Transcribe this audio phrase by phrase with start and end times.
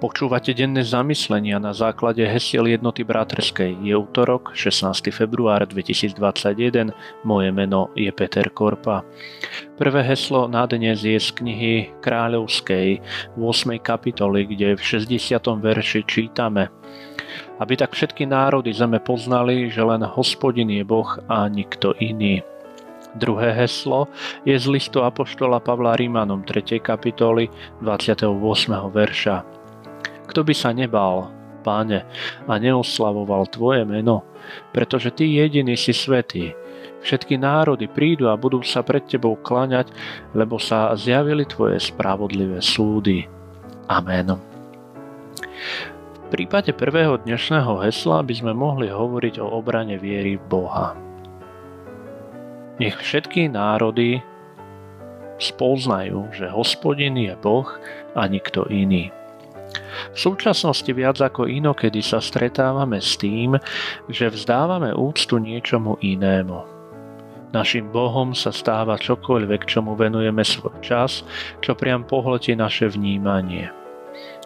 [0.00, 3.84] Počúvate denné zamyslenia na základe hesiel jednoty bratrskej.
[3.84, 5.12] Je útorok, 16.
[5.12, 6.88] február 2021.
[7.20, 9.04] Moje meno je Peter Korpa.
[9.76, 13.04] Prvé heslo na dnes je z knihy Kráľovskej
[13.36, 13.76] 8.
[13.76, 15.36] kapitoly, kde v 60.
[15.60, 16.72] verši čítame
[17.60, 22.40] Aby tak všetky národy zeme poznali, že len hospodin je Boh a nikto iný.
[23.20, 24.08] Druhé heslo
[24.48, 26.80] je z listu Apoštola Pavla Rímanom 3.
[26.80, 27.52] kapitoly
[27.84, 28.32] 28.
[28.96, 29.59] verša
[30.30, 31.28] kto by sa nebál,
[31.66, 32.06] páne,
[32.46, 34.24] a neoslavoval Tvoje meno,
[34.70, 36.54] pretože Ty jediný si svetý.
[37.00, 39.92] Všetky národy prídu a budú sa pred Tebou klaňať,
[40.36, 43.24] lebo sa zjavili Tvoje spravodlivé súdy.
[43.90, 44.36] Amen.
[46.14, 50.94] V prípade prvého dnešného hesla by sme mohli hovoriť o obrane viery v Boha.
[52.78, 54.22] Nech všetky národy
[55.40, 57.66] spoznajú, že hospodin je Boh
[58.14, 59.12] a nikto iný.
[60.14, 63.54] V súčasnosti viac ako inokedy sa stretávame s tým,
[64.10, 66.66] že vzdávame úctu niečomu inému.
[67.50, 71.26] Našim Bohom sa stáva čokoľvek, čomu venujeme svoj čas,
[71.58, 73.74] čo priam pohltí naše vnímanie.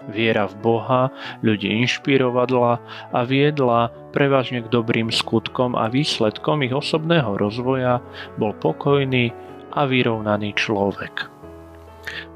[0.09, 1.03] Viera v Boha
[1.41, 2.81] ľudí inšpirovadla
[3.13, 8.05] a viedla prevažne k dobrým skutkom a výsledkom ich osobného rozvoja
[8.37, 9.33] bol pokojný
[9.73, 11.29] a vyrovnaný človek.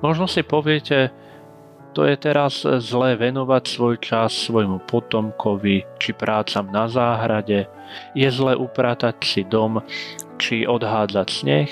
[0.00, 1.12] Možno si poviete,
[1.98, 7.66] to je teraz zlé venovať svoj čas svojmu potomkovi či prácam na záhrade,
[8.14, 9.82] je zlé upratať si dom
[10.38, 11.66] či odhádzať sneh.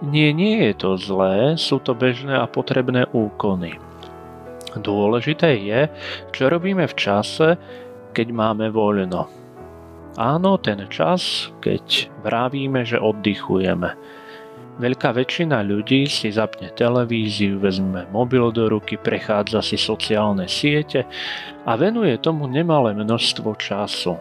[0.00, 3.76] Nie, nie je to zlé, sú to bežné a potrebné úkony.
[4.80, 5.92] Dôležité je,
[6.32, 7.60] čo robíme v čase,
[8.16, 9.28] keď máme voľno.
[10.16, 13.92] Áno, ten čas, keď vravíme, že oddychujeme
[14.74, 21.06] Veľká väčšina ľudí si zapne televíziu, vezme mobil do ruky, prechádza si sociálne siete
[21.62, 24.18] a venuje tomu nemalé množstvo času.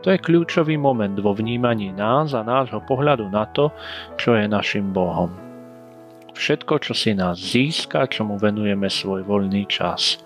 [0.00, 3.74] To je kľúčový moment vo vnímaní nás a nášho pohľadu na to,
[4.14, 5.34] čo je našim Bohom.
[6.30, 10.22] Všetko, čo si nás získa, čomu venujeme svoj voľný čas.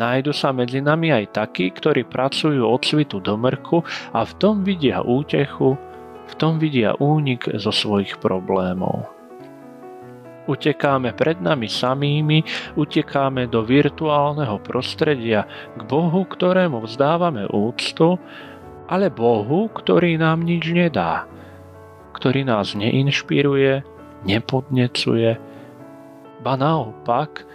[0.00, 3.84] Nájdu sa medzi nami aj takí, ktorí pracujú od svitu do mrku
[4.16, 5.76] a v tom vidia útechu,
[6.30, 9.10] v tom vidia únik zo svojich problémov.
[10.46, 12.42] Utekáme pred nami samými,
[12.74, 15.46] utekáme do virtuálneho prostredia
[15.78, 18.18] k Bohu, ktorému vzdávame úctu,
[18.90, 21.28] ale Bohu, ktorý nám nič nedá,
[22.18, 23.86] ktorý nás neinšpiruje,
[24.26, 25.38] nepodnecuje,
[26.42, 27.46] ba naopak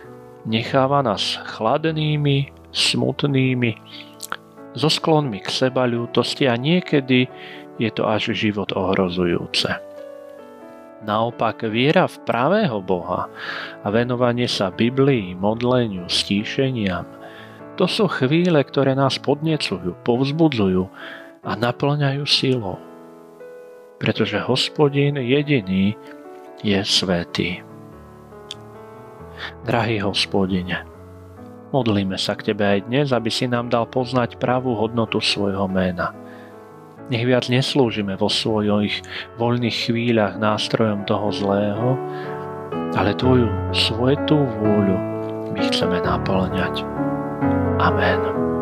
[0.47, 3.72] necháva nás chladnými, smutnými,
[4.75, 7.28] so sklonmi k seba ľútosti a niekedy
[7.75, 9.68] je to až život ohrozujúce.
[11.06, 13.30] Naopak viera v pravého Boha
[13.84, 17.06] a venovanie sa Biblii, modleniu, stíšeniam,
[17.75, 20.88] to sú chvíle, ktoré nás podnecujú, povzbudzujú
[21.44, 22.80] a naplňajú silou.
[24.00, 25.94] Pretože hospodin jediný
[26.63, 27.59] je svetý.
[29.68, 30.88] Drahý hospodine,
[31.75, 36.16] modlíme sa k Tebe aj dnes, aby si nám dal poznať pravú hodnotu svojho mena–
[37.10, 39.06] nech viac neslúžime vo svojich
[39.38, 41.90] voľných chvíľach nástrojom toho zlého,
[42.96, 44.98] ale Tvoju svetú vôľu
[45.54, 46.82] my chceme naplňať.
[47.80, 48.55] Amen.